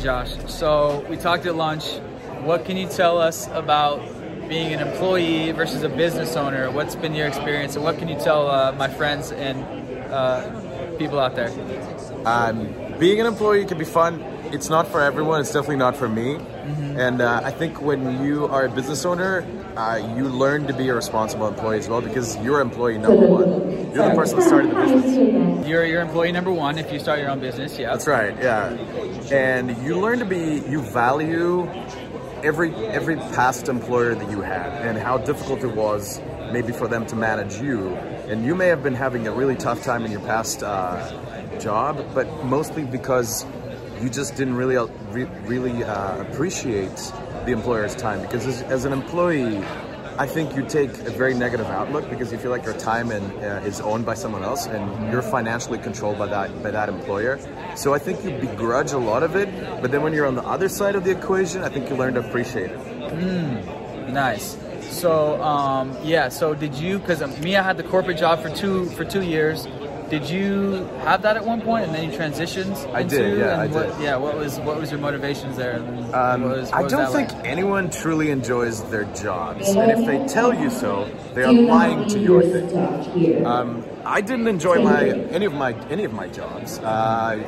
[0.00, 0.30] Josh.
[0.46, 1.84] So we talked at lunch.
[2.42, 4.00] What can you tell us about
[4.48, 6.70] being an employee versus a business owner?
[6.70, 9.62] What's been your experience, and what can you tell uh, my friends and
[10.10, 11.50] uh, people out there?
[12.24, 14.20] Um, being an employee can be fun.
[14.52, 15.40] It's not for everyone.
[15.40, 16.34] It's definitely not for me.
[16.34, 16.98] Mm-hmm.
[16.98, 19.46] And uh, I think when you are a business owner,
[19.80, 23.48] uh, you learn to be a responsible employee as well because you're employee number one.
[23.94, 25.66] You're the person that started the business.
[25.66, 27.78] You're your employee number one if you start your own business.
[27.78, 28.36] Yeah, that's right.
[28.36, 28.68] Yeah,
[29.32, 30.62] and you learn to be.
[30.68, 31.66] You value
[32.42, 36.20] every every past employer that you had and how difficult it was
[36.52, 37.88] maybe for them to manage you.
[38.28, 42.04] And you may have been having a really tough time in your past uh, job,
[42.14, 43.46] but mostly because
[44.02, 47.12] you just didn't really uh, re- really uh, appreciate
[47.44, 48.20] the employer's time.
[48.22, 49.58] Because as, as, an employee,
[50.18, 53.32] I think you take a very negative outlook because you feel like your time and,
[53.38, 57.38] uh, is owned by someone else, and you're financially controlled by that by that employer.
[57.76, 59.48] So I think you begrudge a lot of it,
[59.80, 62.14] but then when you're on the other side of the equation, I think you learn
[62.14, 62.78] to appreciate it.
[62.78, 64.58] Mm, nice.
[64.90, 66.98] So um, yeah, so did you?
[66.98, 69.66] Because um, me, I had the corporate job for two for two years.
[70.10, 70.72] Did you
[71.04, 72.74] have that at one point, and then you transitioned?
[72.92, 73.38] I did.
[73.38, 74.02] Yeah, I what, did.
[74.02, 74.16] Yeah.
[74.16, 75.76] What was what was your motivations there?
[76.12, 77.46] Um, was, I don't think like?
[77.46, 82.18] anyone truly enjoys their jobs, and if they tell you so, they are lying to
[82.18, 83.46] your thing.
[83.46, 87.38] Um, I didn't enjoy my any of my any of my jobs, uh,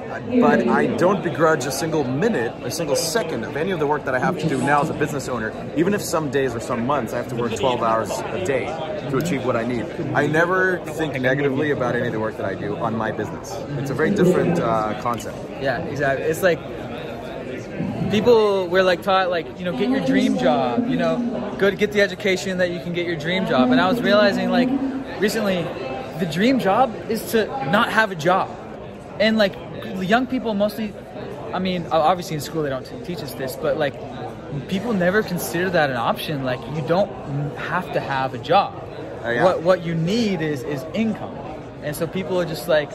[0.40, 4.04] but I don't begrudge a single minute, a single second of any of the work
[4.04, 5.52] that I have to do now as a business owner.
[5.76, 8.66] Even if some days or some months I have to work 12 hours a day
[9.10, 12.46] to achieve what I need, I never think negatively about any of the work that
[12.46, 13.52] I do on my business.
[13.80, 15.36] It's a very different uh, concept.
[15.60, 16.26] Yeah, exactly.
[16.26, 16.60] It's like
[18.12, 21.90] people were like taught like you know get your dream job, you know, go get
[21.90, 24.68] the education that you can get your dream job, and I was realizing like
[25.20, 25.66] recently
[26.22, 28.48] the dream job is to not have a job.
[29.18, 29.54] And like
[29.96, 30.94] young people mostly,
[31.52, 33.94] I mean, obviously in school they don't teach us this, but like
[34.68, 36.44] people never consider that an option.
[36.44, 37.10] Like you don't
[37.56, 38.72] have to have a job.
[39.24, 39.44] Oh, yeah.
[39.44, 41.34] What what you need is is income.
[41.82, 42.90] And so people are just like,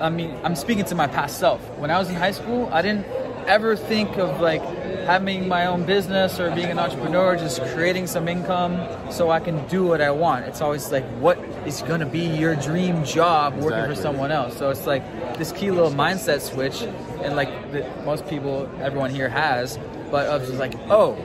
[0.00, 1.60] I mean, I'm speaking to my past self.
[1.78, 3.06] When I was in high school, I didn't
[3.46, 4.62] ever think of like
[5.04, 8.80] having my own business or being an entrepreneur, just creating some income
[9.10, 10.46] so I can do what I want.
[10.46, 11.36] It's always like, what
[11.66, 13.96] is going to be your dream job working exactly.
[13.96, 14.56] for someone else?
[14.56, 15.02] So it's like
[15.38, 16.82] this key little mindset switch,
[17.22, 19.78] and like the, most people, everyone here has,
[20.10, 21.16] but of just like, oh,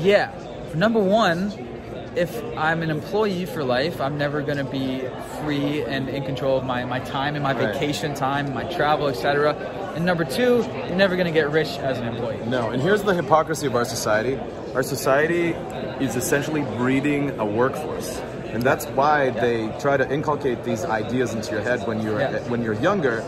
[0.00, 0.32] yeah,
[0.74, 1.52] number one,
[2.16, 5.02] if I'm an employee for life, I'm never going to be
[5.42, 7.74] free and in control of my, my time and my right.
[7.74, 9.54] vacation time, my travel, etc.
[9.94, 12.44] And number two, you're never going to get rich as an employee.
[12.46, 14.38] No, and here's the hypocrisy of our society.
[14.74, 15.50] Our society
[16.04, 18.20] is essentially breeding a workforce.
[18.56, 19.40] And that's why yeah.
[19.42, 23.22] they try to inculcate these ideas into your head when you're when you're younger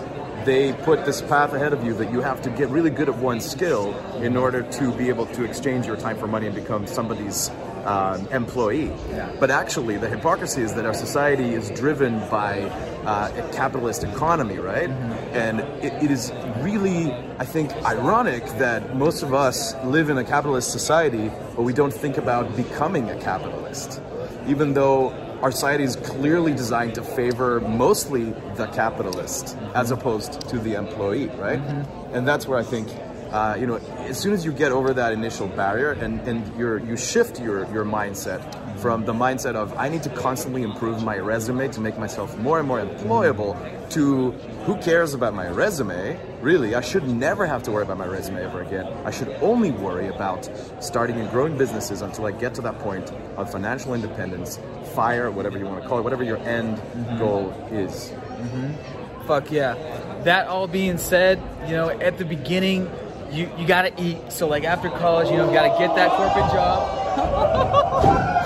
[0.47, 3.17] they put this path ahead of you that you have to get really good at
[3.17, 6.87] one skill in order to be able to exchange your time for money and become
[6.87, 7.51] somebody's
[7.85, 8.91] um, employee.
[9.11, 9.31] Yeah.
[9.39, 12.63] But actually, the hypocrisy is that our society is driven by
[13.05, 14.89] uh, a capitalist economy, right?
[14.89, 15.13] Mm-hmm.
[15.37, 20.25] And it, it is really, I think, ironic that most of us live in a
[20.25, 24.01] capitalist society, but we don't think about becoming a capitalist.
[24.49, 25.11] Even though
[25.43, 31.29] our society is clearly designed to favor mostly the capitalist as opposed to the employee,
[31.29, 31.61] right?
[31.61, 32.15] Mm-hmm.
[32.15, 32.89] And that's where I think,
[33.31, 33.77] uh, you know,
[34.09, 37.71] as soon as you get over that initial barrier and, and you you shift your,
[37.73, 38.43] your mindset
[38.79, 42.59] from the mindset of I need to constantly improve my resume to make myself more
[42.59, 43.57] and more employable
[43.91, 44.31] to
[44.65, 46.19] who cares about my resume?
[46.41, 48.87] Really, I should never have to worry about my resume ever again.
[49.05, 50.49] I should only worry about
[50.81, 54.59] starting and growing businesses until I get to that point of financial independence,
[54.95, 57.19] fire, whatever you want to call it, whatever your end mm-hmm.
[57.19, 58.11] goal is.
[58.11, 59.27] Mm-hmm.
[59.27, 59.75] Fuck yeah.
[60.25, 62.91] That all being said, you know, at the beginning,
[63.31, 64.33] you, you gotta eat.
[64.33, 67.05] So, like after college, you know, you gotta get that corporate job.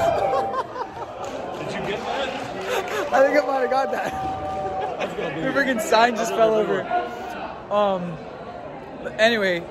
[3.13, 4.33] I think I might have got that.
[5.43, 6.83] The freaking sign just fell over.
[7.71, 8.17] Um.
[9.03, 9.63] but Anyway,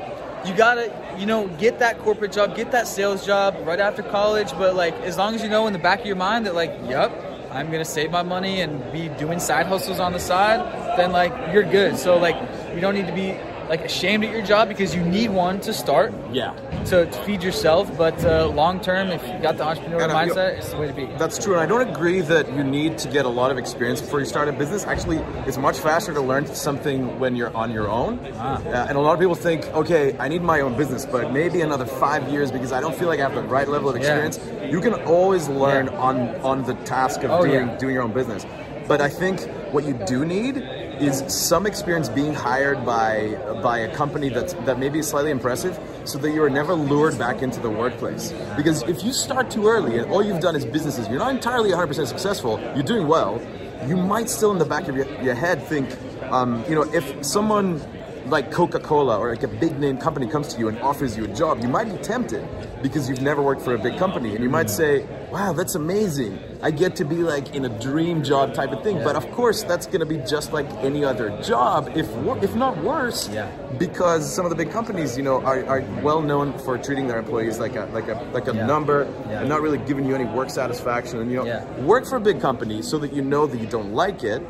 [0.45, 4.51] you gotta, you know, get that corporate job, get that sales job right after college.
[4.51, 6.71] But like, as long as you know in the back of your mind that like,
[6.87, 7.11] yep,
[7.51, 10.59] I'm gonna save my money and be doing side hustles on the side,
[10.97, 11.97] then like you're good.
[11.97, 12.35] So like,
[12.73, 13.37] you don't need to be
[13.71, 16.13] like ashamed at your job because you need one to start.
[16.33, 16.51] Yeah.
[16.87, 20.57] To, to feed yourself, but uh, long term, if you got the entrepreneurial and, mindset,
[20.57, 21.05] it's the way to be.
[21.17, 24.01] That's true, and I don't agree that you need to get a lot of experience
[24.01, 24.83] before you start a business.
[24.83, 28.19] Actually, it's much faster to learn something when you're on your own.
[28.33, 28.61] Ah.
[28.61, 31.61] Uh, and a lot of people think, okay, I need my own business, but maybe
[31.61, 34.37] another five years because I don't feel like I have the right level of experience.
[34.37, 34.65] Yeah.
[34.65, 36.07] You can always learn yeah.
[36.07, 37.77] on on the task of oh, doing yeah.
[37.77, 38.45] doing your own business.
[38.85, 39.39] But I think
[39.71, 40.57] what you do need
[41.01, 45.79] is some experience being hired by by a company that's that maybe is slightly impressive,
[46.05, 48.31] so that you are never lured back into the workplace.
[48.55, 51.71] Because if you start too early and all you've done is businesses, you're not entirely
[51.71, 52.59] 100% successful.
[52.75, 53.41] You're doing well.
[53.87, 55.89] You might still in the back of your, your head think,
[56.31, 57.81] um, you know, if someone
[58.27, 61.27] like Coca-Cola or like a big name company comes to you and offers you a
[61.27, 62.47] job, you might be tempted
[62.81, 66.39] because you've never worked for a big company and you might say, wow, that's amazing.
[66.61, 68.97] I get to be like in a dream job type of thing.
[68.97, 69.03] Yeah.
[69.03, 72.07] But of course, that's going to be just like any other job, if
[72.43, 73.27] if not worse.
[73.29, 73.49] Yeah.
[73.79, 77.17] Because some of the big companies, you know, are, are well known for treating their
[77.19, 78.65] employees like a like a like a Yeah.
[78.67, 79.39] number Yeah.
[79.39, 81.19] and not really giving you any work satisfaction.
[81.19, 83.93] And you know, work for a big company so that you know that you don't
[83.93, 84.41] like it.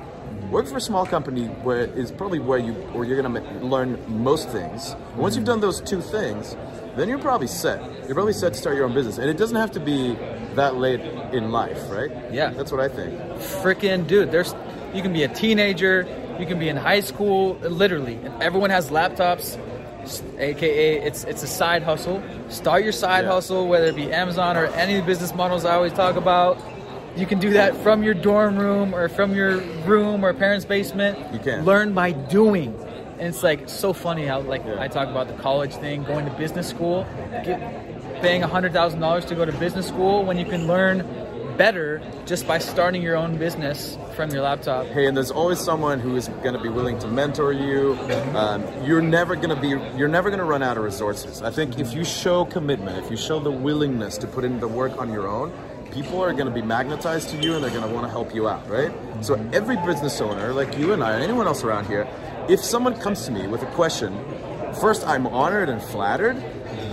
[0.51, 3.98] Work for a small company where is probably where you where you're gonna ma- learn
[4.24, 4.92] most things.
[5.13, 6.57] And once you've done those two things,
[6.98, 7.80] then you're probably set.
[8.06, 10.18] You're probably set to start your own business, and it doesn't have to be
[10.56, 11.00] that late
[11.31, 12.12] in life, right?
[12.33, 12.50] Yeah.
[12.50, 13.13] that's what I think.
[13.63, 14.53] freaking dude there's
[14.94, 16.06] you can be a teenager
[16.38, 19.57] you can be in high school literally and everyone has laptops
[20.38, 23.31] aka it's it's a side hustle start your side Yeah.
[23.31, 26.57] hustle whether it be amazon or any of the business models i always talk about
[27.16, 31.18] you can do that from your dorm room or from your room or parents basement
[31.34, 31.66] You can.
[31.66, 32.74] learn by doing
[33.19, 34.81] and it's like so funny how like Yeah.
[34.81, 37.06] i talk about the college thing going to business school
[37.44, 37.60] get,
[38.22, 41.06] paying $100000 to go to business school when you can learn
[41.58, 44.86] better just by starting your own business from your laptop.
[44.88, 47.98] Hey, and there's always someone who is going to be willing to mentor you.
[48.36, 51.42] Um, you're never going to be, you're never going to run out of resources.
[51.42, 54.68] I think if you show commitment, if you show the willingness to put in the
[54.68, 55.52] work on your own,
[55.91, 58.33] people are going to be magnetized to you and they're going to want to help
[58.33, 58.91] you out, right?
[59.21, 62.07] So every business owner, like you and I, and anyone else around here,
[62.49, 64.17] if someone comes to me with a question,
[64.79, 66.38] first I'm honored and flattered,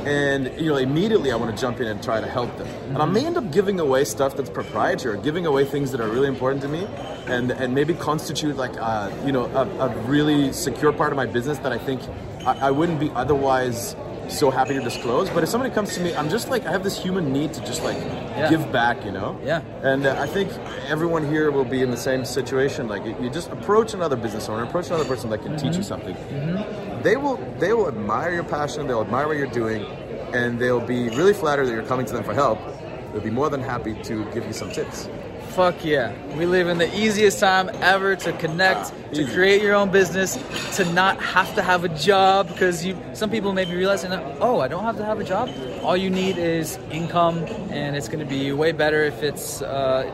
[0.05, 2.67] and you know immediately I want to jump in and try to help them.
[2.89, 6.09] And I may end up giving away stuff that's proprietary, giving away things that are
[6.09, 6.87] really important to me,
[7.27, 11.27] and and maybe constitute like uh, you know a, a really secure part of my
[11.27, 12.01] business that I think
[12.47, 13.97] I, I wouldn't be otherwise
[14.29, 15.31] so happy to disclose.
[15.31, 17.61] But if somebody comes to me, I'm just like I have this human need to
[17.65, 18.49] just like Yeah.
[18.51, 19.39] give back, you know.
[19.45, 19.63] Yeah.
[19.83, 20.51] And uh, I think
[20.87, 22.89] everyone here will be in the same situation.
[22.89, 25.83] Like you, you just approach another business owner, approach another person that can teach you
[25.83, 26.15] something.
[27.03, 28.87] They will they will admire your passion.
[28.87, 29.85] They'll admire what you're doing,
[30.35, 32.59] and they'll be really flattered that you're coming to them for help.
[33.13, 35.09] They'll be more than happy to give you some tips.
[35.51, 36.13] Fuck yeah.
[36.37, 40.37] We live in the easiest time ever to connect, to create your own business,
[40.77, 44.23] to not have to have a job because you some people may be realizing that,
[44.41, 45.51] oh, I don't have to have a job.
[45.83, 47.39] All you need is income
[47.71, 50.13] and it's going to be way better if it's uh,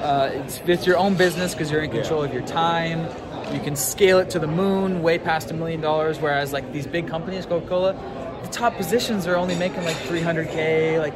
[0.00, 3.08] uh, it's, it's your own business because you're in control of your time.
[3.54, 6.18] You can scale it to the moon, way past a million dollars.
[6.20, 7.94] Whereas like these big companies, Coca-Cola,
[8.42, 10.98] the top positions are only making like 300k.
[10.98, 11.14] Like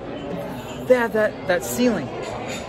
[0.89, 2.09] they have that that ceiling.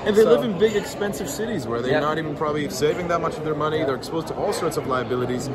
[0.05, 1.99] And they So- live in big, expensive cities where they're Yeah.
[1.99, 3.83] not even probably saving that much of their money.
[3.83, 5.47] They're exposed to all sorts of liabilities.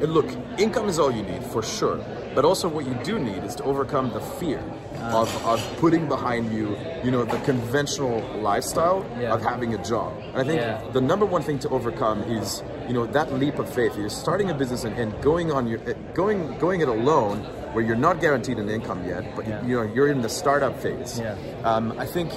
[0.00, 0.26] And look,
[0.58, 1.98] income is all you need for sure.
[2.34, 4.60] But also, what you do need is to overcome the fear
[5.00, 5.20] Ah.
[5.22, 9.32] of, of putting behind you, you know, the conventional lifestyle Yeah.
[9.34, 10.12] of having a job.
[10.32, 10.78] And I think Yeah.
[10.92, 13.96] the number one thing to overcome is, you know, that leap of faith.
[13.96, 17.84] You're starting a business and, and going on your eh, going going it alone, where
[17.84, 19.62] you're not guaranteed an income yet, but Yeah.
[19.64, 21.18] you know you're in the startup phase.
[21.20, 21.34] Yeah.
[21.64, 22.30] Um, I think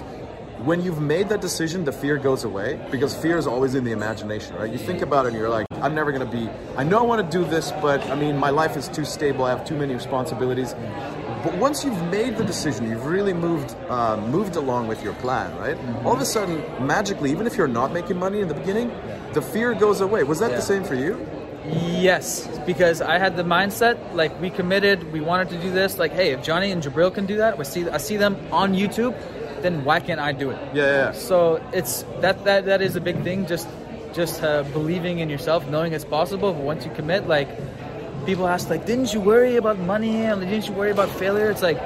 [0.64, 3.92] when you've made that decision, the fear goes away because fear is always in the
[3.92, 4.72] imagination, right?
[4.72, 7.04] You think about it and you're like, I'm never going to be, I know I
[7.04, 9.76] want to do this, but I mean, my life is too stable, I have too
[9.76, 10.74] many responsibilities.
[11.44, 15.56] But once you've made the decision, you've really moved uh, moved along with your plan,
[15.58, 15.78] right?
[16.04, 18.92] All of a sudden, magically, even if you're not making money in the beginning,
[19.34, 20.24] the fear goes away.
[20.24, 20.56] Was that Yeah.
[20.56, 21.24] the same for you?
[21.68, 25.98] Yes, because I had the mindset like we committed, we wanted to do this.
[26.00, 28.74] Like, hey, if Johnny and Jabril can do that, we see I see them on
[28.74, 29.14] YouTube,
[29.66, 30.60] then why can't I do it?
[30.74, 31.12] Yeah, yeah.
[31.12, 33.46] So it's that that that is a big thing.
[33.48, 33.68] Just
[34.14, 36.54] just uh, believing in yourself, knowing it's possible.
[36.54, 37.50] But once you commit, like
[38.26, 40.26] people ask, like, didn't you worry about money?
[40.26, 41.50] And didn't you worry about failure?
[41.50, 41.80] It's like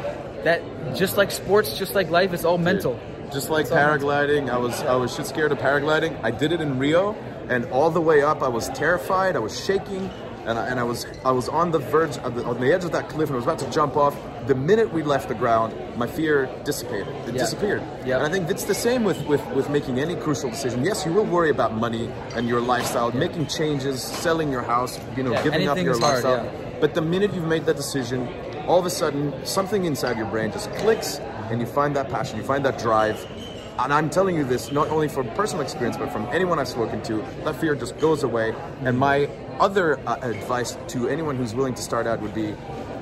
[0.44, 0.62] that.
[0.96, 3.00] Just like sports, just like life, it's all mental.
[3.32, 6.20] Just like It's paragliding, I was I was shit scared of paragliding.
[6.24, 7.14] I did it in Rio,
[7.48, 9.36] and all the way up, I was terrified.
[9.36, 10.10] I was shaking,
[10.46, 12.84] and I, and I was I was on the verge of the, on the edge
[12.84, 14.16] of that cliff, and I was about to jump off.
[14.48, 17.08] The minute we left the ground, my fear dissipated.
[17.28, 17.42] It Yeah.
[17.44, 17.84] disappeared.
[18.06, 18.18] Yeah.
[18.18, 20.84] And I think it's the same with, with with making any crucial decision.
[20.84, 25.24] Yes, you will worry about money and your lifestyle, making changes, selling your house, you
[25.24, 26.46] know, Yeah, giving up your hard, lifestyle.
[26.46, 26.80] yeah.
[26.80, 28.28] But the minute you've made that decision,
[28.68, 31.20] all of a sudden something inside your brain just clicks
[31.52, 33.18] and you find that passion, you find that drive.
[33.82, 37.02] And I'm telling you this not only from personal experience, but from anyone I've spoken
[37.04, 38.54] to, that fear just goes away.
[38.82, 42.54] And my other uh, advice to anyone who's willing to start out would be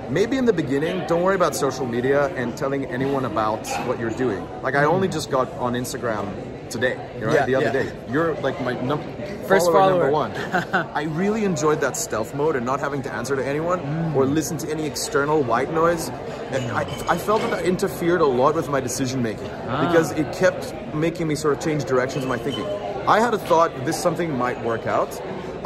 [0.07, 4.11] maybe in the beginning, don't worry about social media and telling anyone about what you're
[4.11, 4.47] doing.
[4.61, 7.33] Like, I only just got on Instagram today, right?
[7.33, 7.71] Yeah, the other yeah.
[7.71, 7.91] day.
[8.11, 9.01] You're like my num-
[9.47, 10.29] First follower, follower.
[10.29, 10.87] number one.
[10.95, 14.15] I really enjoyed that stealth mode and not having to answer to anyone Mm.
[14.15, 16.09] or listen to any external white noise.
[16.51, 19.87] And I, I felt that that interfered a lot with my decision making Ah.
[19.87, 22.65] because it kept making me sort of change directions in my thinking.
[23.07, 25.09] I had a thought this something might work out.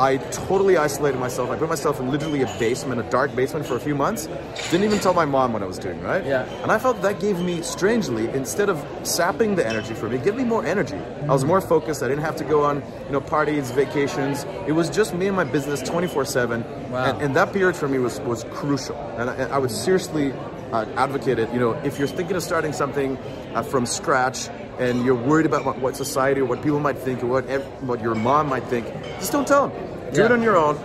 [0.01, 1.51] I totally isolated myself.
[1.51, 4.27] I put myself in literally a basement, a dark basement for a few months.
[4.71, 6.25] Didn't even tell my mom what I was doing, right?
[6.25, 6.45] Yeah.
[6.63, 10.23] And I felt that gave me, strangely, instead of sapping the energy from me, it
[10.23, 10.97] gave me more energy.
[10.97, 12.01] I was more focused.
[12.01, 14.43] I didn't have to go on, you know, parties, vacations.
[14.65, 16.89] It was just me and my business 24/7.
[16.89, 17.05] Wow.
[17.05, 18.97] And, and that period for me was was crucial.
[19.19, 20.33] And I, and I would seriously
[20.71, 21.53] uh, advocate it.
[21.53, 23.17] You know, if you're thinking of starting something
[23.53, 27.23] uh, from scratch and you're worried about what, what society or what people might think
[27.23, 27.45] or what
[27.81, 28.87] what your mom might think,
[29.19, 29.90] just don't tell them.
[30.13, 30.77] Do it on your own.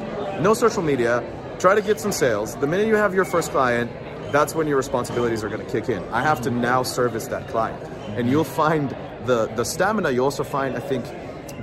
[0.43, 1.23] No social media.
[1.59, 2.55] Try to get some sales.
[2.57, 3.91] The minute you have your first client,
[4.33, 6.03] that's when your responsibilities are going to kick in.
[6.13, 7.83] I have to now service that client,
[8.17, 8.91] and you'll find
[9.25, 10.11] the the stamina.
[10.11, 11.05] You also find, I think,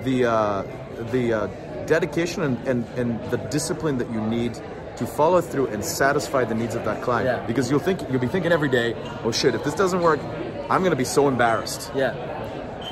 [0.03, 0.63] the uh,
[1.12, 1.48] the uh,
[1.86, 4.60] dedication and, and and the discipline that you need
[4.98, 7.25] to follow through and satisfy the needs of that client.
[7.25, 7.46] Yeah.
[7.46, 8.93] Because you'll think you'll be thinking every day,
[9.24, 10.20] oh shit, if this doesn't work,
[10.70, 12.13] I'm going to be so embarrassed Yeah.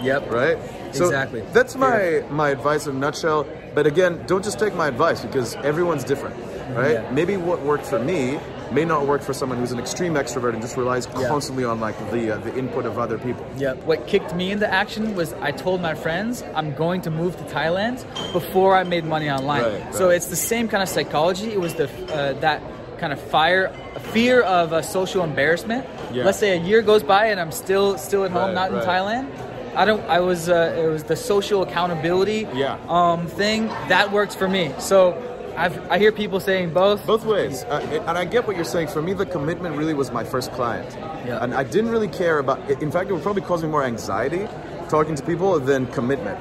[0.01, 0.31] Yep.
[0.31, 0.57] right?
[0.93, 1.41] So Exactly.
[1.53, 3.45] That's my my advice in a nutshell.
[3.73, 6.35] But again, don't just take my advice because everyone's different,
[6.75, 6.93] right?
[6.95, 7.11] Yeah.
[7.11, 8.39] Maybe what worked for me
[8.71, 11.27] may not work for someone who's an extreme extrovert and just relies Yeah.
[11.29, 13.45] constantly on like the uh, the input of other people.
[13.57, 13.73] Yeah.
[13.89, 17.43] What kicked me into action was I told my friends I'm going to move to
[17.45, 18.03] Thailand
[18.33, 19.63] before I made money online.
[19.63, 21.51] Right, So it's the same kind of psychology.
[21.53, 22.61] It was the uh, that
[22.99, 23.71] kind of fire,
[24.13, 25.85] fear of uh, social embarrassment.
[26.13, 26.23] Yeah.
[26.25, 28.87] Let's say a year goes by and I'm still still at home, Right, not in.
[28.87, 29.27] Thailand.
[29.75, 30.01] I don't.
[30.09, 30.49] I was.
[30.49, 32.47] Uh, it was the social accountability.
[32.53, 32.77] Yeah.
[32.89, 34.73] Um, thing that works for me.
[34.79, 35.13] So,
[35.57, 37.05] I've I hear people saying both.
[37.05, 38.87] Both ways, uh, and I get what you're saying.
[38.89, 40.93] For me, the commitment really was my first client,
[41.25, 41.43] Yeah.
[41.43, 42.59] and I didn't really care about.
[42.81, 44.47] In fact, it would probably cause me more anxiety
[44.89, 46.37] talking to people than commitment.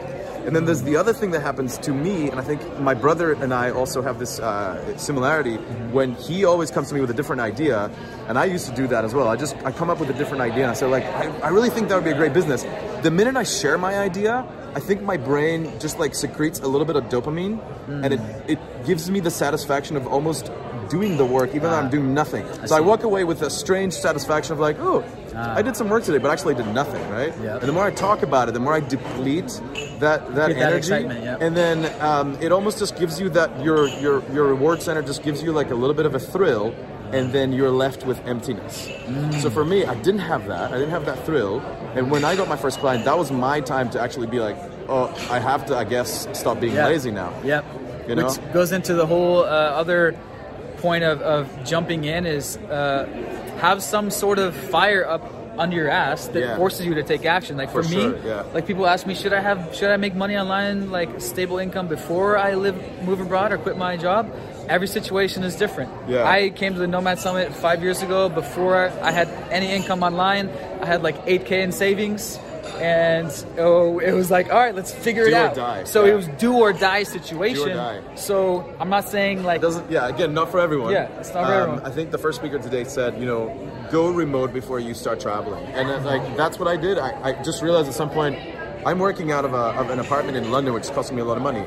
[0.51, 3.35] And then there's the other thing that happens to me, and I think my brother
[3.35, 5.59] and I also have this uh, similarity.
[5.93, 7.89] When he always comes to me with a different idea,
[8.27, 9.29] and I used to do that as well.
[9.29, 11.49] I just I come up with a different idea, and I say like, I, I
[11.51, 12.65] really think that would be a great business.
[13.05, 16.85] The minute I share my idea, I think my brain just like secretes a little
[16.85, 20.51] bit of dopamine, and it it gives me the satisfaction of almost
[20.89, 22.45] doing the work, even though I'm doing nothing.
[22.67, 26.05] so I walk away with a strange satisfaction of like, oh, I did some work
[26.05, 27.33] today, but actually did nothing, right?
[27.43, 27.57] Yeah.
[27.59, 29.61] And the more I talk about it, the more I deplete
[30.01, 31.37] that that Get that energy, excitement, yeah.
[31.41, 35.23] and then um, it almost just gives you that your your your reward center just
[35.23, 36.75] gives you like a little bit of a thrill.
[37.13, 38.89] And then you're left with emptiness.
[39.43, 40.71] So for me, I didn't have that.
[40.71, 41.59] I didn't have that thrill.
[41.97, 44.57] And when I got my first client, that was my time to actually be like,
[44.89, 46.87] oh, I have to, I guess, stop being Yeah.
[46.87, 47.33] lazy now.
[47.43, 47.65] Yep.
[48.07, 48.29] You know?
[48.29, 50.17] Which goes into the whole uh, other
[50.77, 53.09] point of, of jumping in is uh,
[53.61, 55.23] have some sort of fire up
[55.59, 56.57] under your ass that Yeah.
[56.57, 57.57] forces you to take action.
[57.57, 58.43] Like for, For me, sure, yeah.
[58.55, 61.87] like people ask me, should I have should I make money online, like stable income
[61.89, 64.31] before I live move abroad or quit my job?
[64.69, 65.91] Every situation is different.
[66.09, 66.25] Yeah.
[66.25, 68.29] I came to the Nomad Summit five years ago.
[68.29, 70.49] Before I had any income online,
[70.81, 72.39] I had like 8k in savings.
[72.81, 75.55] And oh, it was like, all right, let's figure Do it or out.
[75.55, 76.13] die, So yeah.
[76.13, 77.69] it was do or die situation.
[77.77, 78.01] die.
[78.15, 81.53] So I'm not saying like doesn't yeah again not for everyone Yeah, it's not for
[81.55, 81.87] Um, everyone.
[81.87, 83.43] i think the first speaker today said you know
[83.91, 87.43] go remote before you start traveling and then, like that's what i did I, I
[87.43, 88.37] just realized at some point
[88.87, 91.25] i'm working out of, a, of an apartment in london which is costing me a
[91.25, 91.65] lot of money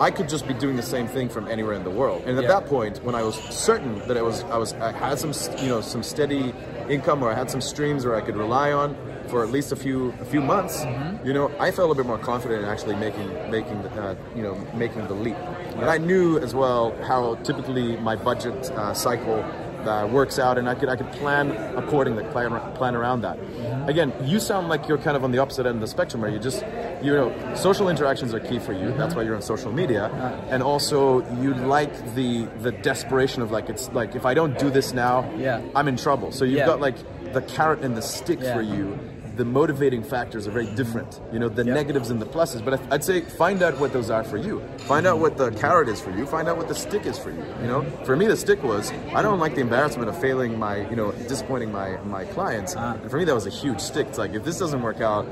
[0.00, 2.44] i could just be doing the same thing from anywhere in the world and at
[2.44, 2.48] Yeah.
[2.60, 5.68] that point when i was certain that it was i was i had some you
[5.68, 6.52] know some steady
[6.88, 8.96] income or i had some streams where i could rely on
[9.28, 11.26] for at least a few a few months, Mm-hmm.
[11.26, 14.42] you know, I felt a bit more confident in actually making making the uh, you
[14.42, 15.36] know making the leap.
[15.80, 19.44] And I knew as well how typically my budget uh, cycle
[19.88, 23.38] uh, works out, and I could I could plan accordingly, plan plan around that.
[23.38, 23.88] Mm-hmm.
[23.88, 26.30] Again, you sound like you're kind of on the opposite end of the spectrum, where
[26.30, 26.64] you just
[27.02, 28.86] you know social interactions are key for you.
[28.88, 28.98] Mm-hmm.
[28.98, 30.06] That's why you're on social media,
[30.50, 34.68] and also you like the the desperation of like it's like if I don't do
[34.70, 35.60] this now, Yeah.
[35.76, 36.32] I'm in trouble.
[36.32, 36.66] So you've Yeah.
[36.66, 36.96] got like
[37.32, 38.54] the carrot and the stick Yeah.
[38.54, 38.98] for you
[39.38, 41.20] the motivating factors are very different.
[41.32, 41.74] You know, the Yep.
[41.74, 42.62] negatives and the pluses.
[42.64, 44.60] But I'd say find out what those are for you.
[44.92, 46.26] Find out what the carrot is for you.
[46.26, 47.44] Find out what the stick is for you.
[47.62, 50.88] You know, for me, the stick was I don't like the embarrassment of failing my,
[50.90, 52.74] you know, disappointing my my clients.
[52.76, 52.94] Ah.
[53.00, 54.06] And for me, that was a huge stick.
[54.08, 55.24] It's like if this doesn't work out,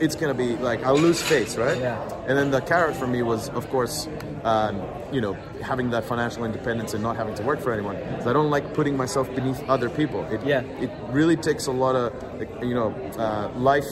[0.00, 1.78] it's gonna be like I'll lose face, right?
[1.78, 2.00] Yeah.
[2.26, 4.08] And then the carrot for me was, of course,
[4.44, 7.96] um, you know, having that financial independence and not having to work for anyone.
[8.22, 10.24] So I don't like putting myself beneath other people.
[10.26, 10.60] It, Yeah.
[10.80, 12.12] It really takes a lot of,
[12.62, 13.86] you know, uh, life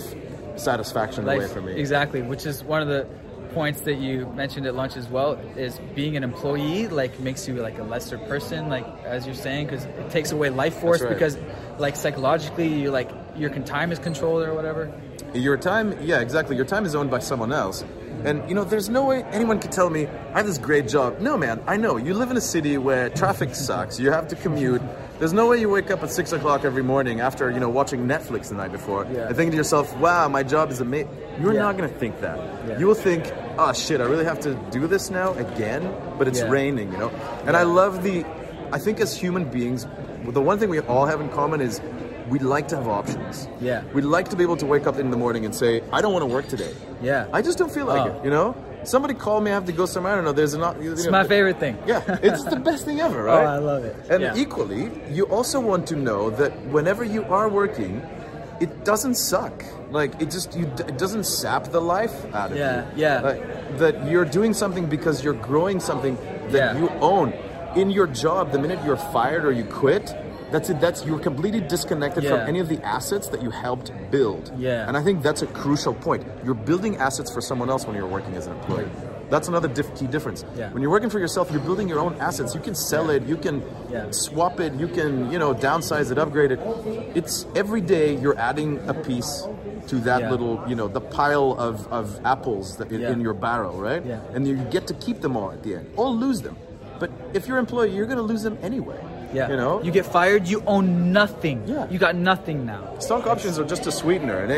[0.57, 1.73] satisfaction away from me.
[1.73, 3.07] exactly, which is one of the
[3.53, 5.33] points that you mentioned at lunch as well.
[5.57, 9.67] Is being an employee like makes you like a lesser person, like as you're saying,
[9.67, 11.09] because it takes away life force right.
[11.09, 11.39] because
[11.79, 14.93] like psychologically you like your time is controlled or whatever.
[15.37, 16.57] Your time, yeah, exactly.
[16.57, 17.85] Your time is owned by someone else.
[18.25, 21.21] And you know, there's no way anyone could tell me I have this great job.
[21.21, 24.00] No, man, I know you live in a city where traffic sucks.
[24.00, 24.81] You have to commute.
[25.19, 28.07] There's no way you wake up at six o'clock every morning after you know watching
[28.07, 29.26] Netflix the night before Yeah.
[29.28, 31.62] and thinking to yourself, "Wow, my job is amazing." You're Yeah.
[31.62, 32.38] not gonna think that.
[32.69, 32.78] Yeah.
[32.78, 35.88] You will think, "Oh shit, I really have to do this now again."
[36.19, 37.11] But it's raining, you know.
[37.47, 38.25] And I love the.
[38.73, 39.87] I think as human beings,
[40.26, 41.81] the one thing we all have in common is
[42.28, 43.49] we like to have options.
[43.61, 43.83] Yeah.
[43.95, 46.12] We'd like to be able to wake up in the morning and say, I don't
[46.12, 46.75] want to work today.
[47.02, 47.26] Yeah.
[47.33, 48.16] I just don't feel like Oh.
[48.18, 48.54] it, you know?
[48.85, 50.12] Somebody called me, I have to go somewhere.
[50.12, 50.33] I don't know.
[50.33, 50.80] There's not.
[50.80, 51.76] You It's my favorite thing.
[51.87, 53.35] Yeah, it's the best thing ever, Oh.
[53.35, 53.97] I love it.
[54.11, 54.35] And Yeah.
[54.37, 58.00] equally, you also want to know that whenever you are working,
[58.61, 59.64] it doesn't suck.
[59.90, 63.02] Like it just you, it doesn't sap the life out of Yeah, you.
[63.02, 63.21] yeah.
[63.21, 66.16] Like, that you're doing something because you're growing something
[66.50, 66.78] that Yeah.
[66.80, 67.33] you own.
[67.76, 70.14] In your job, the minute you're fired or you quit,
[70.53, 70.81] that's it.
[70.81, 72.31] That's you're completely disconnected Yeah.
[72.31, 74.53] from any of the assets that you helped build.
[74.57, 74.87] Yeah.
[74.88, 76.25] And I think that's a crucial point.
[76.45, 78.88] You're building assets for someone else when you're working as an employee.
[79.29, 80.45] That's another diff- key difference.
[80.57, 80.71] Yeah.
[80.73, 82.55] When you're working for yourself, you're building your own assets.
[82.55, 83.61] You can sell it, you can
[83.91, 84.07] Yeah.
[84.12, 86.61] swap it, you can, you know, downsize it, upgrade it.
[87.17, 89.45] It's every day you're adding a piece
[89.88, 90.31] to that Yeah.
[90.31, 93.11] little, you know, the pile of, of apples that in, Yeah.
[93.11, 94.05] in your barrel, right?
[94.07, 94.21] Yeah.
[94.33, 96.57] And you get to keep them all at the end, or lose them.
[97.00, 98.99] But if you're an employee, you're going to lose them anyway.
[99.37, 99.50] Yeah.
[99.50, 99.83] You know?
[99.83, 101.62] You get fired, you own nothing.
[101.66, 101.87] Yeah.
[101.90, 102.83] You got nothing now.
[102.99, 104.50] Stock options are just a sweetener, and,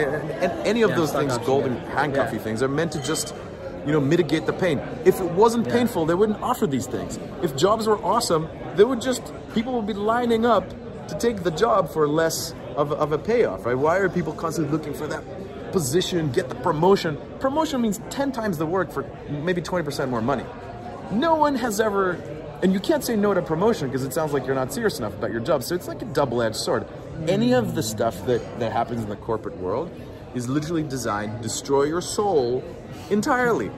[0.44, 1.94] and any of Yeah, those things, option, golden yeah.
[2.00, 2.42] handcuffy Yeah.
[2.47, 3.35] things, are meant to just,
[3.87, 4.80] you know, mitigate the pain.
[5.04, 5.73] If it wasn't Yeah.
[5.78, 7.18] painful, they wouldn't offer these things.
[7.42, 9.23] If jobs were awesome, they would just
[9.54, 10.64] people would be lining up
[11.08, 13.76] to take the job for less of, of a payoff, right?
[13.87, 15.25] Why are people constantly looking for that
[15.73, 17.18] position, get the promotion?
[17.40, 20.44] Promotion means ten times the work for maybe twenty percent more money.
[21.11, 22.18] No one has ever,
[22.62, 25.14] and you can't say no to promotion because it sounds like you're not serious enough
[25.14, 25.62] about your job.
[25.62, 26.86] So it's like a double-edged sword.
[27.26, 29.90] Any of the stuff that, that happens in the corporate world
[30.34, 32.62] is literally designed to destroy your soul
[33.10, 33.70] entirely.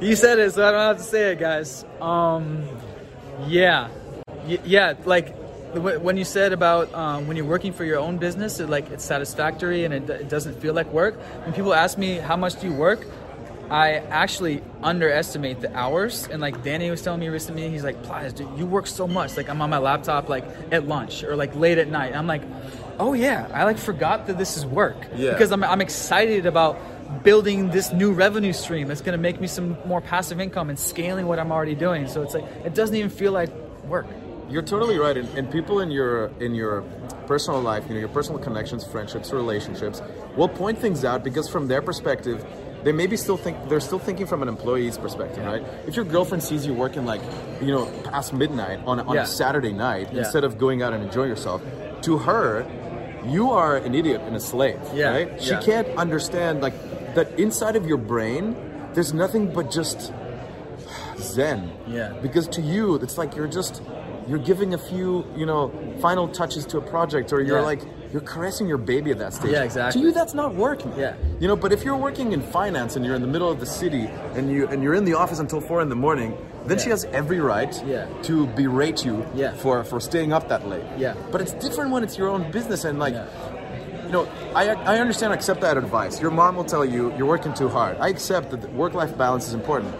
[0.00, 1.84] You said it, so I don't have to say it, guys.
[2.00, 2.68] Um,
[3.46, 3.88] yeah,
[4.48, 4.94] Y- yeah.
[5.04, 5.36] Like
[5.74, 9.04] when you said about um, when you're working for your own business, it, like it's
[9.04, 11.16] satisfactory and it, it doesn't feel like work.
[11.44, 13.06] When people ask me how much do you work,
[13.70, 16.26] I actually underestimate the hours.
[16.30, 19.36] And like Danny was telling me recently, he's like, "Plies, dude, you work so much.
[19.36, 22.42] Like I'm on my laptop like at lunch or like late at night." I'm like,
[22.98, 25.32] "Oh yeah, I like forgot that this is work." Yeah.
[25.32, 26.78] Because I'm I'm excited about
[27.24, 30.78] building this new revenue stream that's going to make me some more passive income and
[30.78, 32.06] scaling what I'm already doing.
[32.08, 33.50] So it's like it doesn't even feel like
[33.84, 34.06] work.
[34.50, 36.82] You're totally right, and, and people in your in your
[37.26, 40.00] personal life, you know, your personal connections, friendships, relationships,
[40.36, 42.46] will point things out because from their perspective,
[42.84, 45.62] they maybe still think they're still thinking from an employee's perspective, right?
[45.86, 47.20] If your girlfriend sees you working like,
[47.60, 49.22] you know, past midnight on, on Yeah.
[49.22, 50.20] a Saturday night Yeah.
[50.20, 51.60] instead of going out and enjoying yourself,
[52.02, 52.64] to her,
[53.26, 55.42] you are an idiot and a slave, Yeah, right?
[55.42, 55.60] She yeah.
[55.60, 56.74] can't understand like
[57.14, 58.54] that inside of your brain,
[58.94, 60.12] there's nothing but just
[61.18, 61.70] zen.
[61.86, 62.12] Yeah.
[62.22, 63.82] Because to you, it's like you're just
[64.28, 67.64] you're giving a few, you know, final touches to a project, or you're Yeah.
[67.64, 67.80] like
[68.12, 69.52] you're caressing your baby at that stage.
[69.52, 70.00] Yeah, exactly.
[70.00, 70.84] To you, that's not work.
[70.84, 70.98] man.
[70.98, 71.14] Yeah.
[71.40, 73.66] You know, but if you're working in finance and you're in the middle of the
[73.66, 76.90] city and you and you're in the office until four in the morning, then she
[76.90, 78.06] has every right Yeah.
[78.24, 79.52] to berate you Yeah.
[79.54, 80.84] for for staying up that late.
[80.96, 81.14] Yeah.
[81.32, 83.14] But it's different when it's your own business and like.
[83.14, 83.26] Yeah.
[84.06, 86.18] You know, I, I understand, I accept that advice.
[86.18, 87.98] Your mom will tell you you're working too hard.
[88.00, 89.94] I accept that work life balance is important.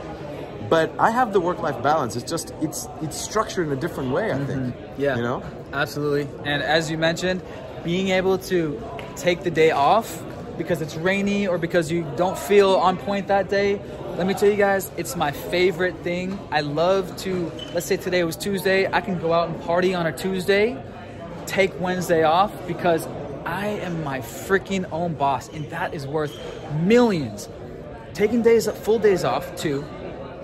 [0.70, 2.16] But I have the work life balance.
[2.16, 4.60] It's just, it's it's structured in a different way, I think.
[4.74, 5.02] Mm-hmm.
[5.02, 5.16] Yeah.
[5.16, 5.42] You know?
[5.74, 6.26] Absolutely.
[6.46, 7.42] And as you mentioned,
[7.84, 8.82] being able to
[9.16, 10.22] take the day off
[10.56, 13.80] because it's rainy or because you don't feel on point that day,
[14.16, 16.38] let me tell you guys, it's my favorite thing.
[16.50, 20.06] I love to, let's say today was Tuesday, I can go out and party on
[20.06, 20.76] a Tuesday,
[21.46, 23.06] take Wednesday off because
[23.46, 26.36] I am my freaking own boss and that is worth
[26.82, 27.48] millions.
[28.12, 29.84] Taking days, full days off too.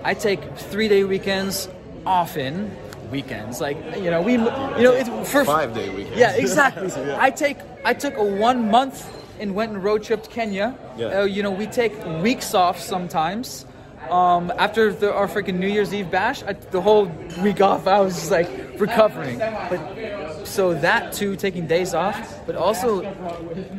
[0.03, 1.67] I take three day weekends
[2.05, 2.75] often.
[3.11, 6.17] Weekends, like you know, we, you know, it's for Five day weekend.
[6.17, 6.91] yeah, exactly.
[7.17, 9.05] I take I took a one month
[9.39, 10.75] and went and road trip to Kenya.
[10.97, 11.19] Yeah.
[11.19, 13.65] Uh, you know, we take weeks off sometimes.
[14.11, 17.05] Um, after the, our freaking New Year's Eve bash, I, the whole
[17.41, 19.39] week off, I was just like recovering.
[19.39, 23.01] But so that too, taking days off, but also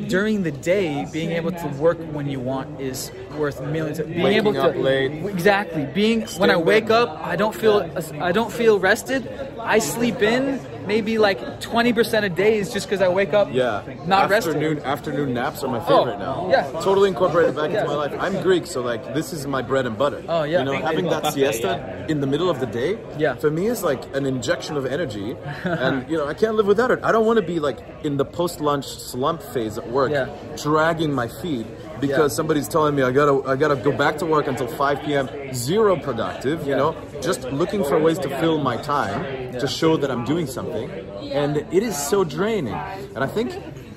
[0.08, 3.98] during the day, being able to work when you want is worth millions.
[3.98, 5.24] Of, Being Waking able to up late.
[5.26, 9.28] exactly being when I wake up, I don't feel I don't feel rested.
[9.60, 13.82] I sleep in maybe like 20% of days just because I wake up Yeah.
[14.06, 14.84] not afternoon rested.
[14.88, 16.36] afternoon naps are my favorite oh, now.
[16.46, 16.70] Oh, yeah.
[16.80, 17.82] Totally incorporated back Yeah.
[17.82, 18.14] into my life.
[18.18, 20.22] I'm Greek, so like this is my bread and butter.
[20.28, 20.60] Oh, yeah.
[20.60, 23.34] You know, having that siesta in the middle of the day, Yeah.
[23.34, 25.36] for me is like an injection of energy.
[25.64, 27.00] and you know, I can't live without it.
[27.02, 30.28] I don't want to be like in the post lunch slump phase at work, Yeah.
[30.56, 31.66] dragging my feet
[32.00, 32.36] because Yeah.
[32.36, 35.28] somebody's telling me I gotta I gotta go back to work until 5 p.m.
[35.54, 40.10] Zero productive, you know, just looking for ways to fill my time to show that
[40.10, 40.90] I'm doing something,
[41.32, 42.74] and it is so draining.
[43.14, 43.48] And I think,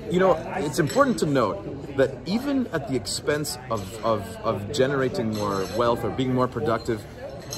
[0.10, 1.58] you know, it's important to note
[1.98, 7.02] that even at the expense of of, of generating more wealth or being more productive.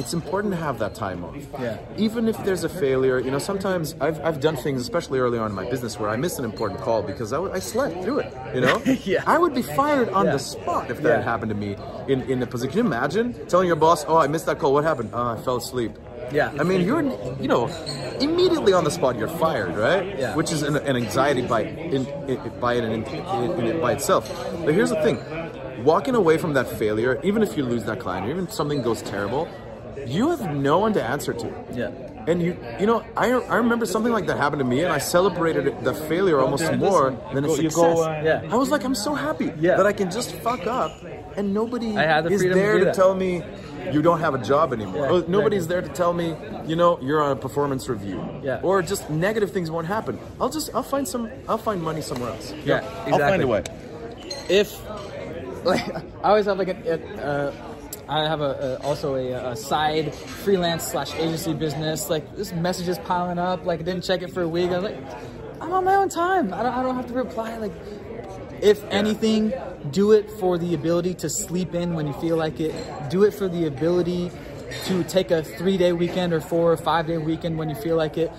[0.02, 1.36] It's important to have that time off.
[1.60, 1.78] Yeah.
[1.96, 5.52] Even if there's a failure, you know, sometimes I've, I've done things, especially early on
[5.52, 8.34] in my business, where I missed an important call because I, I slept through it.
[8.56, 9.24] You know, Yeah.
[9.28, 10.32] I would be fired on Yeah.
[10.34, 11.22] the spot if that Yeah.
[11.32, 11.76] happened to me
[12.08, 12.72] in in a position.
[12.72, 14.74] Can you imagine telling your boss, "Oh, I missed that call.
[14.74, 15.12] What happened?
[15.14, 15.92] Oh, I fell asleep."
[16.32, 16.52] Yeah.
[16.60, 17.04] I mean, you're
[17.44, 17.68] you know
[18.20, 19.18] immediately on the spot.
[19.20, 20.18] You're fired, right?
[20.18, 20.36] Yeah.
[20.36, 21.62] Which is an, an anxiety by
[21.96, 24.24] in, in, by it in, in, in it by itself.
[24.66, 25.18] But here's the thing:
[25.84, 28.82] walking away from that failure, even if you lose that client, or even if something
[28.82, 29.48] goes terrible,
[30.08, 31.48] you have no one to answer to.
[31.74, 31.92] Yeah.
[32.28, 35.00] And you, you know, I, I remember something like that happened to me, and I
[35.00, 37.96] celebrated the failure almost more than a You go- you success.
[37.96, 38.48] go, uh, Yeah.
[38.52, 39.78] I was like, I'm so happy Yeah.
[39.78, 40.92] that I can just fuck up,
[41.36, 43.42] and nobody I had the is freedom to there to, tell me
[43.92, 45.08] you don't have a job anymore.
[45.12, 45.68] Yeah, Nobody's exactly.
[45.68, 46.36] there to tell me,
[46.68, 48.24] you know, you're on a performance review.
[48.44, 48.60] Yeah.
[48.62, 50.20] Or just negative things won't happen.
[50.40, 52.54] I'll just, I'll find some, I'll find money somewhere else.
[52.64, 53.14] Yeah, exactly.
[53.14, 53.64] I'll find a way.
[54.48, 54.80] if
[55.66, 55.82] like
[56.24, 57.54] I always have like a, a uh,
[58.12, 62.10] I have a, a also a, a side freelance slash agency business.
[62.10, 63.66] Like this message is piling up.
[63.66, 64.70] Like I didn't check it for a week.
[64.70, 64.98] I was like,
[65.62, 66.54] I'm on my own time.
[66.54, 67.56] I don't, I don't have to reply.
[67.56, 67.72] Like
[68.62, 69.54] if anything,
[69.92, 72.76] do it for the ability to sleep in when you feel like it.
[73.10, 74.30] Do it for the ability
[74.88, 77.96] to take a three day weekend or four or five day weekend when you feel
[77.96, 78.30] like it.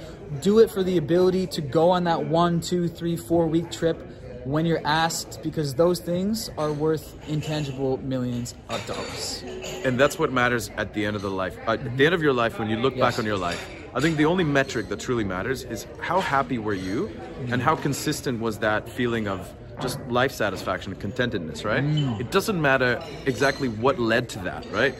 [0.43, 3.97] Do it for the ability to go on that one, two, three, four week trip
[4.45, 9.43] when you're asked because those things are worth intangible millions of dollars.
[9.85, 11.57] and that's what matters at the end of the life.
[11.67, 13.03] At the end of your life, when you look Yes.
[13.03, 16.59] back on your life, I think the only metric that truly matters is how happy
[16.59, 17.11] were you,
[17.51, 21.65] and how consistent was that feeling of just life satisfaction and contentedness.
[21.65, 21.83] Right?
[21.85, 22.21] Mm.
[22.21, 24.71] It doesn't matter exactly what led to that.
[24.73, 24.95] Right?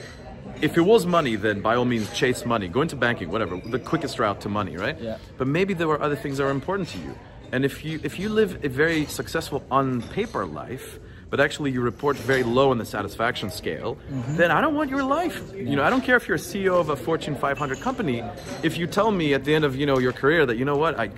[0.61, 2.69] If it was money, then by all means chase money.
[2.69, 3.57] Go into banking, whatever.
[3.65, 5.01] The quickest route to money, right?
[5.01, 5.19] Yeah.
[5.39, 7.15] But maybe there were other things that are important to you.
[7.53, 11.83] And if you if you live a very successful on paper life, but actually you
[11.83, 14.37] report very low on the satisfaction scale, mm-hmm.
[14.37, 15.41] then I don't want your life.
[15.55, 18.23] You know, I don't care if you're a CEO of a Fortune 500 company.
[18.63, 20.77] If you tell me at the end of you know your career that you know
[20.77, 21.11] what I.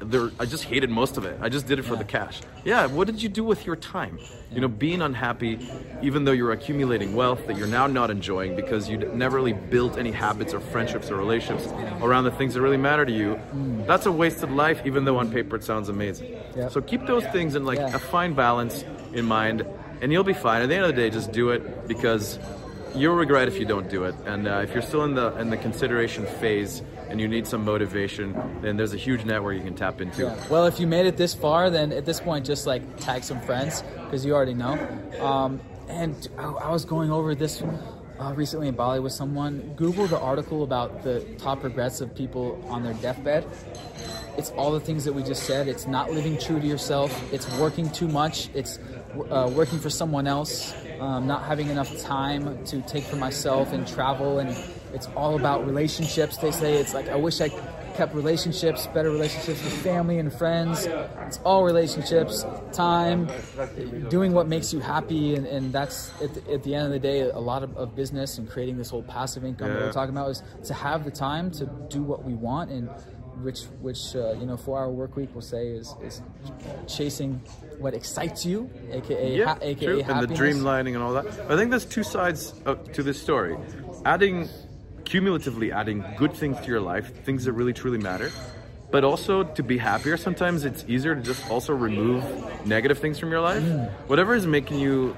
[0.00, 1.38] There, I just hated most of it.
[1.42, 2.40] I just did it for the cash.
[2.64, 4.18] Yeah, what did you do with your time?
[4.52, 5.58] You know, being unhappy,
[6.02, 9.98] even though you're accumulating wealth that you're now not enjoying because you never really built
[9.98, 11.68] any habits or friendships or relationships
[12.00, 13.40] around the things that really matter to you.
[13.86, 16.36] That's a wasted life, even though on paper it sounds amazing.
[16.56, 16.68] Yeah.
[16.68, 17.94] So keep those things in like Yeah.
[17.94, 19.66] a fine balance in mind,
[20.00, 20.62] and you'll be fine.
[20.62, 22.38] At the end of the day, just do it because
[22.94, 24.14] you'll regret if you don't do it.
[24.26, 27.64] And uh, if you're still in the in the consideration phase and you need some
[27.64, 30.22] motivation, then there's a huge network you can tap into.
[30.22, 30.48] Yeah.
[30.48, 33.40] Well, if you made it this far, then at this point, just like tag some
[33.40, 34.78] friends because you already know.
[35.20, 37.62] Um, and I, I was going over this
[38.20, 39.72] uh, recently in Bali with someone.
[39.76, 43.46] Google the article about the top regrets of people on their deathbed.
[44.36, 45.66] It's all the things that we just said.
[45.66, 47.32] It's not living true to yourself.
[47.32, 48.50] It's working too much.
[48.54, 48.78] It's
[49.30, 50.74] uh, working for someone else.
[51.00, 54.38] Um, not having enough time to take for myself and travel.
[54.38, 54.56] And
[54.92, 56.38] it's all about relationships.
[56.38, 57.50] They say it's like I wish I
[57.98, 60.86] kept relationships, better relationships with family and friends.
[61.26, 63.28] It's all relationships, time,
[64.08, 67.00] doing what makes you happy, and, and that's at the, at the end of the
[67.00, 70.14] day a lot of, of business and creating this whole passive income that we're talking
[70.14, 72.88] about is to have the time to do what we want and
[73.42, 76.22] which which uh, you know four hour work week will say is is
[76.86, 77.40] chasing
[77.78, 79.98] what excites you, aka yeah, ha- aka true.
[80.00, 80.38] and the happiness.
[80.38, 81.26] dreamlining and all that.
[81.48, 82.54] I think there's two sides
[82.92, 83.56] to this story.
[84.04, 84.48] Adding,
[85.04, 88.30] cumulatively adding good things to your life, things that really truly matter,
[88.90, 90.16] but also to be happier.
[90.16, 92.24] Sometimes it's easier to just also remove
[92.66, 93.62] negative things from your life.
[93.62, 93.90] Mm.
[94.08, 95.10] Whatever is making you,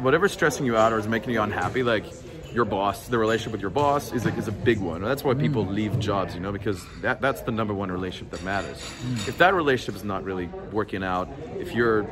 [0.00, 2.04] whatever's stressing you out or is making you unhappy, like
[2.52, 5.02] your boss, the relationship with your boss is a, is a big one.
[5.02, 5.74] That's why people Mm.
[5.74, 8.76] leave jobs, you know, because that, that's the number one relationship that matters.
[8.78, 9.28] Mm.
[9.28, 12.06] If that relationship is not really working out, if you're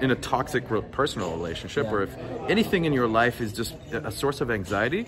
[0.00, 1.92] in a toxic personal relationship, Yeah.
[1.92, 2.10] or if
[2.48, 5.06] anything in your life is just a a source of anxiety,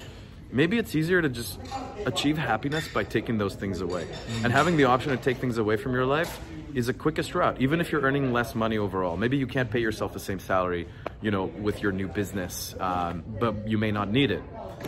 [0.52, 1.58] maybe it's easier to just
[2.06, 4.04] achieve happiness by taking those things away.
[4.04, 4.44] Mm.
[4.44, 6.38] And having the option to take things away from your life
[6.74, 9.16] is the quickest route, even if you're earning less money overall.
[9.16, 10.88] Maybe you can't pay yourself the same salary,
[11.22, 14.42] you know, with your new business, um, but you may not need it.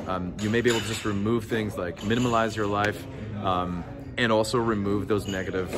[0.06, 3.06] Um, you may be able to just remove things like minimalize your life
[3.42, 3.84] um,
[4.16, 5.72] and also remove those negative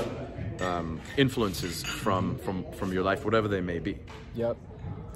[0.60, 3.98] um, influences from from from your life, whatever they may be.
[4.34, 4.56] Yep.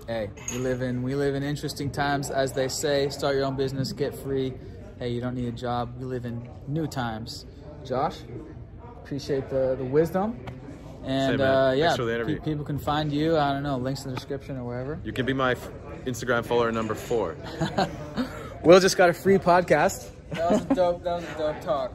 [0.06, 3.08] Hey, we live in we live in interesting times, as they say.
[3.08, 4.54] Start your own business, get free.
[4.98, 5.94] Hey, you don't need a job.
[5.98, 7.46] We live in new times.
[7.84, 8.18] Josh,
[9.02, 10.38] appreciate the the wisdom.
[11.04, 11.50] And man.
[11.50, 12.38] uh, yeah, for the interview.
[12.38, 13.36] pe- people can find you.
[13.36, 14.98] I don't know, links in the description or wherever.
[15.04, 15.68] You can be my f-
[16.06, 17.36] Instagram follower number four.
[18.64, 20.10] Will just got a free podcast.
[20.32, 21.04] That was a dope.
[21.04, 21.92] That was a dope talk.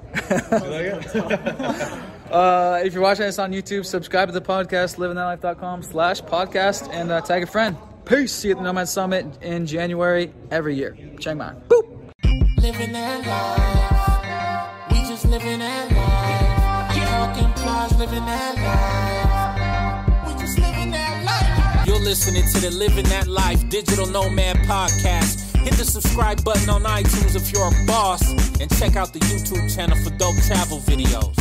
[2.31, 7.11] uh, if you're watching this on YouTube, subscribe to the podcast, livingthatlife.com slash podcast, and
[7.11, 7.75] uh, tag a friend.
[8.05, 8.31] Peace.
[8.31, 10.95] See you at the Nomad Summit in January every year.
[11.19, 11.53] Chiang Mai.
[11.67, 12.11] Boop.
[12.61, 14.91] living that life.
[14.91, 16.48] We just living that life.
[17.39, 18.55] Talking plies, living that
[20.25, 20.33] life.
[20.35, 21.87] We just living that life.
[21.87, 25.55] You're listening to the Living That Life Digital Nomad Podcast.
[25.57, 29.73] Hit the subscribe button on iTunes if you're a boss, and check out the YouTube
[29.73, 31.35] channel for dope travel videos.